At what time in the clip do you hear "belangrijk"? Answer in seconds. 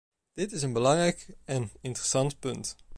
0.73-1.27